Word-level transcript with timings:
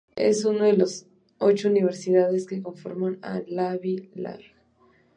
Es 0.15 0.45
una 0.45 0.65
de 0.65 0.77
las 0.77 1.05
ocho 1.37 1.67
universidades 1.69 2.47
que 2.47 2.63
conforman 2.63 3.19
la 3.45 3.75
Ivy 3.75 4.09
League. 4.15 4.55